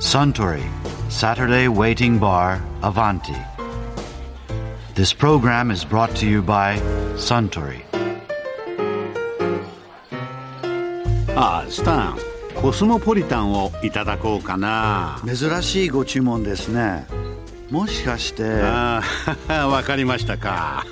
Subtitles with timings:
[0.00, 0.64] Suntory
[1.10, 3.36] Saturday Waiting Bar Avanti.
[4.94, 6.80] This program is brought to you by
[7.16, 7.84] Suntory.
[11.36, 12.18] ああスタン
[12.54, 17.06] コスモポリタンをいただこうかな珍しいご注文ですね
[17.70, 19.02] もしかしてあ
[19.48, 20.86] あわかりましたか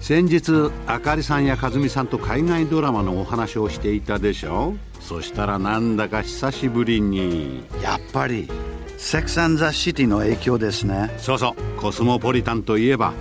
[0.00, 4.74] 先日あかりさんや和美さんと海外ドラマのお話をしていたでしょ
[5.06, 7.64] そしたらなんだか久しぶりに。
[7.82, 8.48] やっぱり
[8.96, 11.14] セックスザ・シティの影響ですね。
[11.18, 13.12] そうそうコスモポリタンといえば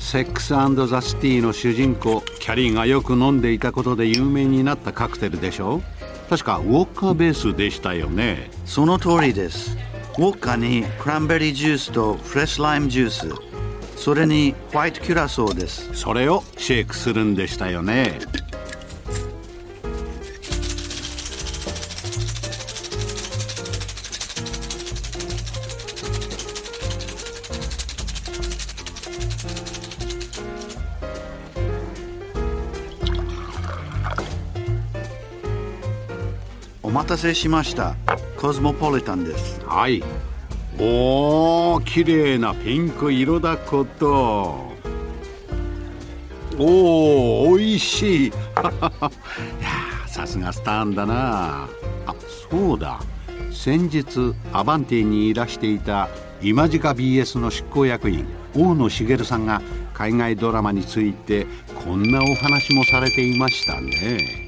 [0.00, 5.82] セックスザ・シティの主人公キャリーがよく飲んでいたことで有名になったカクテルでしょ？
[6.28, 8.50] 確かウォッカベースでしたよね。
[8.64, 9.76] その通りです。
[10.18, 13.28] ウォッカにクランベリージュースとフレッシュライムジュース。
[13.96, 15.90] それにホワイトキュラソーです。
[15.94, 18.18] それをシェイクするんでしたよね
[36.82, 37.96] お待たせしました。
[38.38, 39.60] コスモポリタンです。
[39.66, 40.02] はい。
[40.78, 44.72] おお綺麗なピンク色だこと。
[46.58, 48.28] おお美味しい。
[48.28, 48.32] いや
[50.06, 51.68] さすがスターンだな。
[52.06, 52.14] あ
[52.50, 53.00] そうだ。
[53.52, 56.08] 先日アバンティにいらしていた
[56.40, 58.26] 今近 BS の執行役員。
[58.56, 59.60] 大野茂さんが
[59.92, 61.46] 海外ドラマについて
[61.84, 64.46] こんなお話もされていましたね。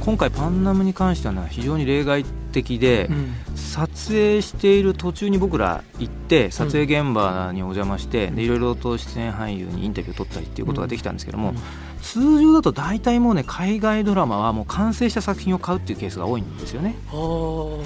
[0.00, 3.08] 今回パンナムに関しては非常に例外的で、
[3.54, 11.54] 撮影している途中に僕ら行って撮影現場にお邪魔していろいろと出演俳優にインタビューを取ったりっていうことができたんですけども、
[12.02, 16.96] 通常だと大体もうね海外ドラマはもう完成した作品を買うっていうケースが多いんですよね。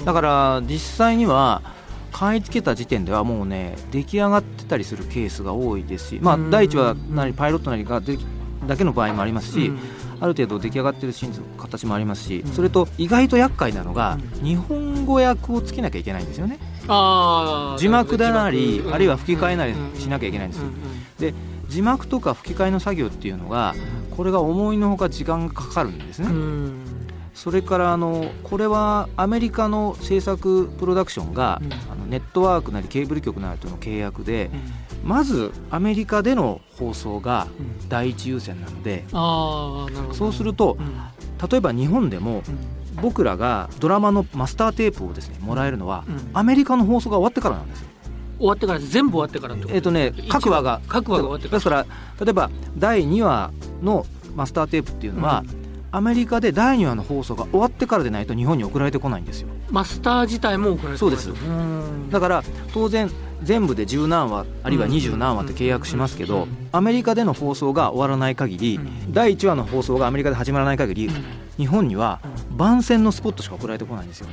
[0.03, 1.61] だから実際には
[2.11, 8.01] 買い付けた時点ではもうね出来上がってたりするケースが多いですしまあ第一は何パイロットなりが
[8.67, 9.71] だけの場合もありますし、
[10.19, 11.13] ある程度出来上がってる
[11.57, 16.59] 形もありますし、それと意外と厄介なのが、日本語訳をつけなきゃいけないんですよね。
[17.79, 20.65] 字幕だなり、あるいは吹き替えなりしなきゃいけないんですよ。
[21.19, 21.33] で
[21.67, 23.75] 字幕とか吹き替えの作業っていうのが
[24.17, 26.27] これが思いのほか時間がかかるんですね。
[27.39, 34.51] それからあのこれはアメリカの制作プロダクションが、あのネットワークなりケーブル局なりとの契約で、
[35.05, 37.47] まずアメリカでの放送が
[37.87, 40.77] 第一優先なので、そうすると、
[41.49, 42.43] 例えば日本でも、
[43.01, 47.87] 僕らがドラマのマスターテープをですねもらえるのは、アメリカの放送が終わってからなんですよ。
[48.39, 50.81] 終わってから全部終わってからえっ、とね各話が。
[50.89, 51.85] 各話が終わってですから
[52.19, 53.51] 例えば第2話
[53.81, 54.05] の
[54.35, 55.45] マスターテープっていうのは、
[55.91, 59.49] アメリカで第2話の放送が終わってからでないと日本に送られてこないんですよ。
[59.71, 61.31] マスター自体も送られてそうです。
[62.11, 63.09] だから当然
[63.41, 68.79] 全部で十何話あるいは二十何話って契約しますけどアメリカでの放送が終わらない限り
[69.09, 71.09] 第1話の放送がアメリカで始まらない限り
[71.57, 72.19] 日本には
[72.51, 74.27] 番宣のスポットしか送られてこないんですよ。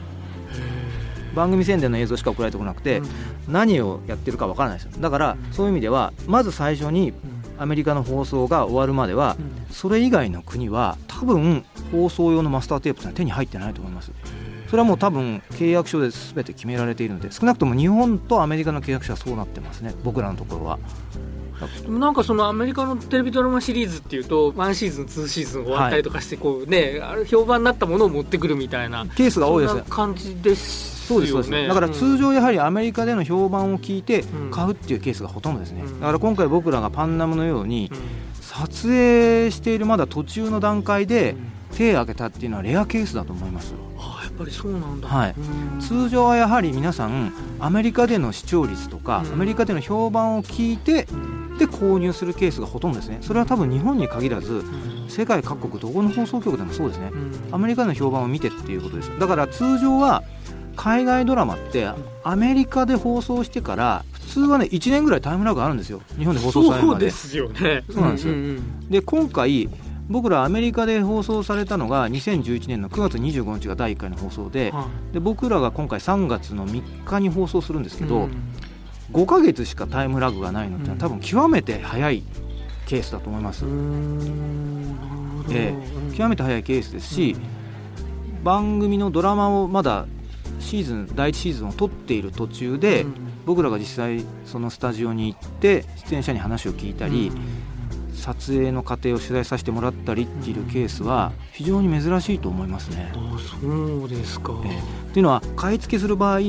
[1.34, 3.02] 番組宣伝の映像しか送られてこなくて
[3.46, 4.92] 何をやってるかわからないですよ。
[5.00, 7.12] だからそういう意味ではまず最初に
[7.58, 9.36] アメリカの放送が終わるまでは
[9.70, 14.12] それ以外の国は多分放送用のマスターテープってのは手に入ってないと思います。
[14.68, 19.94] それはもう多分契約書で全て決められているので少なくとも日本とアメリカの契約書はそうなってますね。
[20.02, 20.78] 僕らのところは。
[21.88, 29.06] なんかそのアメリカのテレビドラマシリーズっていうと1シーズン2シーズン終わったりとかしてこうね、はい、評判になったものを持ってくるみたいな。
[29.06, 31.68] ケースが多いです感じですそうですそうです。
[31.68, 37.90] だから通常やはりアメリカでの評判を聞いて買うっていうケースがほとんどですね、だから今回僕らがパンナムのように
[38.40, 41.36] 撮影しているまだ途中の段階で
[41.74, 43.74] 手を挙げたっていうのはレアケースだと思います。
[43.98, 45.34] あやっぱりそうなんだ、はい、
[45.80, 51.06] 通常はやはり皆さんアメリカでの視聴率とか、アメリカでの評判を聞いて
[51.58, 53.18] で購入するケースがほとんどですね。
[53.22, 54.62] それは多分日本に限らず
[55.08, 57.10] 世界各国どこの放送局でもそうですね、
[57.50, 59.18] アメリカでの評判を見てっていうことです。
[59.18, 60.22] だから通常は
[60.76, 61.88] 海外ドラマって
[62.22, 66.02] アメリカで放送してから普通はね1年ぐらいタイムラグあるんですよ。
[66.18, 67.84] 日本で放送されるまでそうですよね。
[67.90, 69.68] そうなんですよ、うんうん、で今回
[70.08, 78.30] 僕らアメリカで放送されたのが2011年の9月25日が第1回の放送ではで僕らが今回3月の3日に放送するんですけど、うん、
[79.12, 82.22] 5か月しかタイムラグがないのってのは多分極めて早い
[82.86, 83.64] ケースだと思います。
[85.48, 85.74] で
[86.16, 87.36] 極めて早いケースですし、
[88.44, 90.06] 番組のドラマをまだ
[90.66, 93.06] シーズン第1シーズンを撮っている途中で、
[93.46, 97.30] 僕らが実際そのスタジオに行って出演者に話を聞いたり、
[98.16, 103.12] 撮影の過程を取材させてもらったりっていうケースは非常に珍しいと思いますね。
[103.14, 106.40] あそうですか、えー、っていうのは買い付けする場合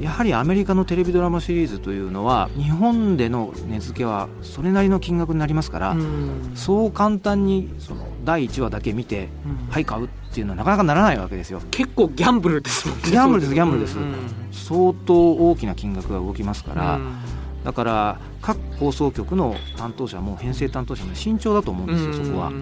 [0.00, 11.60] やはりアメリカのテレビドラマシリーズというのは日本での値付けはそれなりの金額になりますから、うん、そう簡単にその第1話だけ見て、うん、はい買うっていうのはなかなかならないわけですよ。
[11.70, 13.04] 結構ギャンブルですもんね。
[13.10, 14.14] ギャンブルですギャンブルです、うん、
[14.52, 17.00] 相当大きな金額が動きますから、
[17.66, 22.52] だから各放送局の担当者も編成担当者も慎重だと思うんですよ、そこは。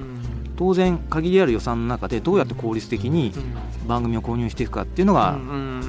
[0.56, 3.32] 当然限りある予算の中でどうやって効率的に
[3.86, 5.36] 番組を購入していくかっていうのが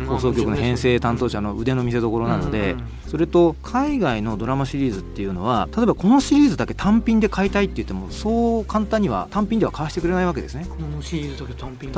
[0.08, 2.76] 放送局の編成担当者の腕の見せ所なので
[3.08, 10.66] それと海外のドラマシリーズっていうのは例えばこのシリーズだけ単品で買いたいって言ってもそう簡単には単品では買わせてくれないわけですね。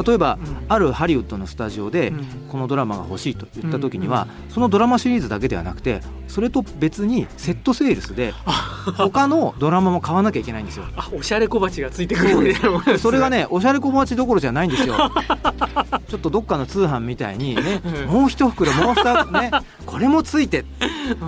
[0.05, 2.13] 例えば、あるハリウッドのスタジオで
[2.51, 8.33] このドラマが欲しいと言った時にはそのドラマシリーズだけではなくてそれと別にセットセールスで
[8.97, 10.85] 他のドラマも買わなきゃいけないんですよ。
[10.95, 12.53] あおしゃれ小鉢がついてくる
[13.00, 14.95] それがねおしゃれ小鉢どころじゃないんですよ。
[16.07, 19.51] ちょっとどっかの通販みたいにね、もう一袋もう二ね
[19.86, 20.66] これもついて、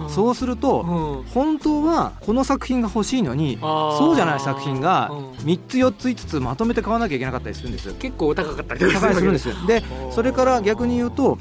[0.09, 5.11] そうすると、本当はこの作品が欲しいのにそうじゃない作品が
[5.43, 11.37] 3つ4つ5つまとめて買わなきゃいけなかったりするんです結構高かったりするんですでそれから逆に言うと、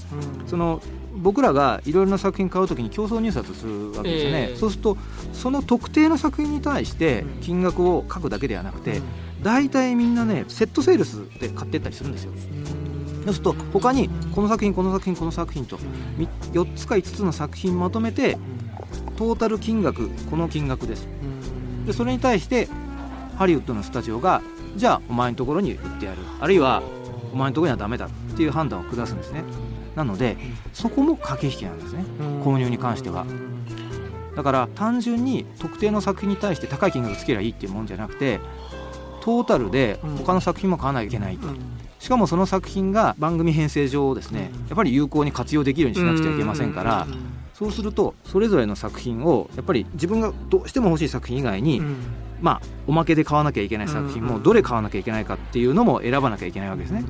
[0.46, 0.80] その
[1.18, 4.96] 僕らがいろいろな作品買うときに競争入札するわけですよね、えー、そうすると
[5.32, 9.00] その特定の作品に対して金額を書くだけではなくて、
[9.42, 12.32] 大体みんなねセットセールスで買ってったりするんですよ。
[13.28, 15.78] そうすると他にこの作品この作品この作品と
[16.52, 18.38] 4つか5つの作品まとめて
[19.16, 21.06] トータル金額この金額です。
[21.84, 22.68] でそれに対して
[23.36, 24.40] ハリウッドのスタジオが
[24.76, 26.18] じゃあお前のところに売ってやる。
[26.40, 26.82] あるいは
[27.32, 29.44] お前のところにはダメだっていう判断を下すんですね。
[29.94, 30.38] なので
[30.72, 32.04] そこも駆け引きなんですね。
[32.42, 33.26] 購入に関しては。
[34.36, 38.40] だから単純に特定の作品に対して高い金額つけりゃいいっていうもんじゃなくて
[39.20, 41.48] トータルで他の作品も買わなきゃいけないと、
[42.08, 47.06] しかもその作品が番組編成上ですねやっぱり有効に活用できるようにしなくちゃいけませんから
[47.52, 51.82] そうするとそれぞれの作品をやっぱり自分がどうしても欲しい作品以外に、
[52.40, 57.04] まあおまけで買わなきゃいけない作品もどれ買わなきゃいけないかっていうのも選ばなきゃいけないわけですね。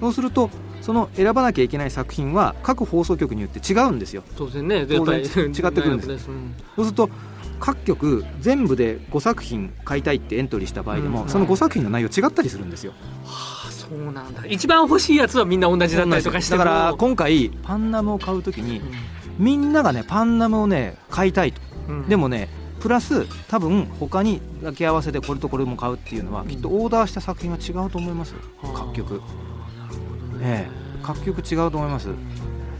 [0.00, 0.50] そうすると
[0.80, 4.24] その選ばなきゃいけない作品は各放送局によって違うんですよ。
[4.36, 6.24] 当然ね当然違ってくるんです。
[6.74, 7.08] そうすると
[7.60, 12.94] 各局全部で5作品買いたいってエントリーした場合でも、その5作品の内容違ったりするんですよ。
[13.24, 13.53] はあ
[13.94, 14.44] そうなんだ。
[14.46, 18.80] 一番欲しいやつはみんな同じだったりとかしてだから今回パンナムを買う時に、
[19.38, 21.60] みんながねパンナムをね買いたいと、
[22.08, 22.48] でもね
[22.80, 28.34] プラス多分他に抱き合わせてこれとこれも買うっていうのは、きっとオーダーした作品は違うと思います
[28.74, 29.20] 各局。
[30.42, 30.84] ええ。
[31.02, 32.08] 各局違うと思います。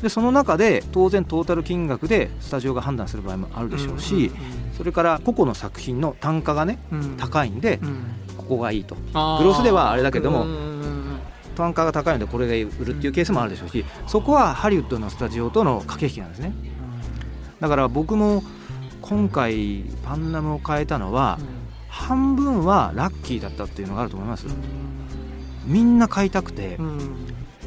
[0.02, 4.30] でその中で当然トータル金額でスタジオが判断する場合もあるでしょうし、
[4.76, 6.78] それから個々の作品の単価がね、
[7.16, 7.80] 高いんで、
[8.36, 8.96] ここがいいと。
[8.96, 10.44] グロスではあれだけども、
[11.54, 16.52] 単価が高いのでこれが売るっていうケースもあるでしょうしそこはハリウッドのスタジオとの駆け引きなんですね。
[17.60, 18.42] だから僕も
[19.00, 21.38] 今回パンナムを変えたのは、
[21.88, 24.46] 半分はラッキーだったっていうのがあると思います、
[25.66, 26.78] みんな買いたくて、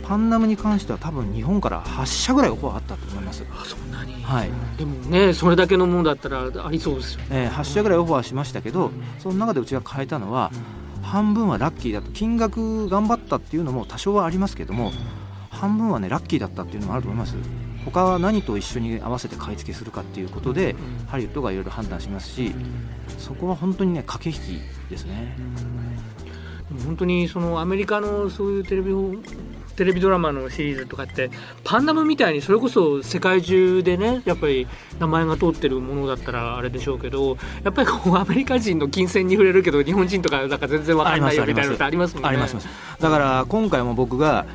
[0.07, 3.45] パンナムに関しては多分日本から8社ぐらいオファーあったと思います。
[3.51, 10.59] あそんなに、はい、でもねそれだけのものだったらありそうですよ、ね、えー、8社ぐらいオファーしましたけど、うん、その中でうちが変えたのは、うん、
[11.07, 14.91] 半分はラッキーだと金額頑張ったっていうのも多少はありますけども、
[15.49, 17.35] 半分はねラッキーだったっていうのもあると思います。
[17.85, 20.75] 他は何と一緒に合わせて買い付けするかっていうことで、
[21.07, 22.53] ハリウッドがいろいろ判断しますし、
[23.17, 25.37] そこは本当にね駆け引きですね、
[26.85, 28.91] 本当にそのアメリカのそういうテレビ
[29.77, 31.29] テレビドラマのシリーズとかって
[31.63, 34.67] パンダムみたいにそれこそ世界中でねやっぱり
[34.99, 42.29] 名前が通ってるものだったらあれでしょうけどやっぱりこうアメリカ人の金銭に触れるけど日本人とかなんか全然わかんないよみたいなのってありますもんね。
[42.29, 42.57] あります
[42.99, 44.47] だから今回も僕が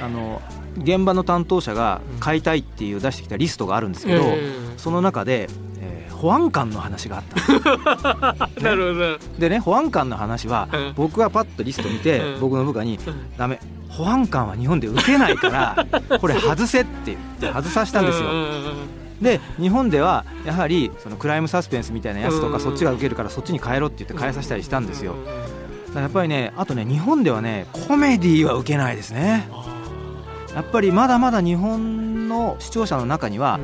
[0.00, 0.42] あの
[0.78, 5.48] 現場の担当者が買いたいっていう出してきたリストがあるんですけど、えー、その中で、
[5.80, 8.32] えー、保安官の話があった。
[8.32, 9.18] ね、 なるほど。
[9.38, 12.98] でね保安官の話は、僕がパッとリスト見て、僕の部下に
[13.36, 15.86] 「ダメ保安官は日本で受けないから
[16.20, 18.28] これ外せって言って外させたんですよ。
[19.20, 25.14] で日本ではやはりそのクライムサスペンスみたいなやつとかそっちが受けるからそっちに変えろって言って変えさせたりしたんですよ。
[25.94, 29.48] やっぱりねあとね日本ではねコメディは受けないですね。
[30.54, 33.60] やっぱりまだまだ日本の視聴者の中には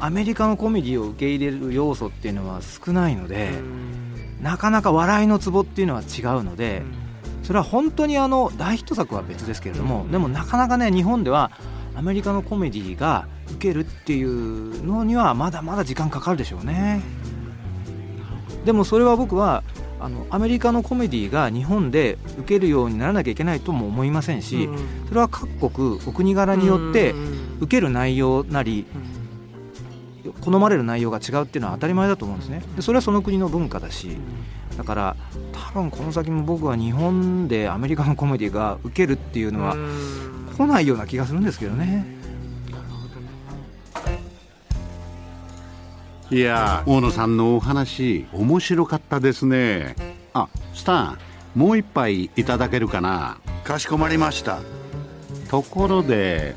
[0.00, 3.50] アメリカのコメディを受け入れる要素っていうのは少ないので
[4.40, 6.82] なかなか笑いのツボっていうのは違うので。
[7.44, 11.50] それは本当にあの大ヒット作は別ですけれどもでもなかなかね日本では
[11.94, 17.02] アメリカのコメディが受けるっていうのにはまだまだ時間かかるでしょうね。
[18.64, 19.62] でもそれは僕は
[20.00, 24.70] あのアメリカのコメディが日本で受けるようにならなきゃいけないとも思いませんし、
[25.08, 27.14] それは各国お国柄によって
[27.60, 28.86] 受ける内容なり、
[30.40, 32.62] 好まれる内容が違うっていうのは当たり前だと思うんですね。
[32.76, 34.16] でそれはその国の文化だし
[34.76, 35.16] だから
[35.52, 39.76] 多分この先も僕は日本でアメリカのコメディが受けるっていうのは
[40.56, 42.06] 来ないような気がするんですけどね。
[46.30, 49.94] いや大野さんのお話面白かったですね。
[50.32, 51.18] あスタン
[51.54, 53.38] もう一杯いただけるかな。
[53.62, 54.58] かしこまりました。
[55.48, 56.56] ところで